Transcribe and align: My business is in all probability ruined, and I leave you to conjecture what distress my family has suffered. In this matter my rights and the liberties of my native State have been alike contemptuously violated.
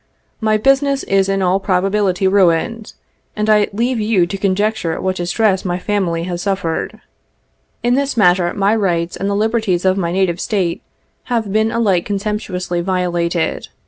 My 0.39 0.57
business 0.57 1.03
is 1.03 1.29
in 1.29 1.43
all 1.43 1.59
probability 1.59 2.27
ruined, 2.27 2.93
and 3.35 3.47
I 3.47 3.67
leave 3.71 3.99
you 3.99 4.25
to 4.25 4.35
conjecture 4.39 4.99
what 4.99 5.17
distress 5.17 5.63
my 5.63 5.77
family 5.77 6.23
has 6.23 6.41
suffered. 6.41 6.99
In 7.83 7.93
this 7.93 8.17
matter 8.17 8.51
my 8.55 8.75
rights 8.75 9.15
and 9.15 9.29
the 9.29 9.35
liberties 9.35 9.85
of 9.85 9.97
my 9.99 10.11
native 10.11 10.39
State 10.39 10.81
have 11.25 11.53
been 11.53 11.69
alike 11.69 12.03
contemptuously 12.07 12.81
violated. 12.81 13.67